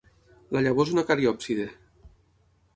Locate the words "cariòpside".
1.13-1.71